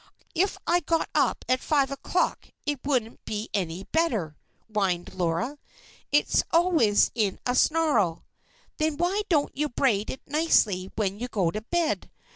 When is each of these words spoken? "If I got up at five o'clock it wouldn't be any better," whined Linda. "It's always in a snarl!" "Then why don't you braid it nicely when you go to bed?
"If 0.33 0.57
I 0.65 0.79
got 0.79 1.11
up 1.13 1.45
at 1.47 1.59
five 1.61 1.91
o'clock 1.91 2.47
it 2.65 2.79
wouldn't 2.83 3.23
be 3.23 3.51
any 3.53 3.83
better," 3.83 4.35
whined 4.67 5.13
Linda. 5.13 5.59
"It's 6.11 6.41
always 6.49 7.11
in 7.13 7.37
a 7.45 7.53
snarl!" 7.53 8.25
"Then 8.77 8.97
why 8.97 9.21
don't 9.29 9.55
you 9.55 9.69
braid 9.69 10.09
it 10.09 10.21
nicely 10.25 10.91
when 10.95 11.19
you 11.19 11.27
go 11.27 11.51
to 11.51 11.61
bed? 11.61 12.09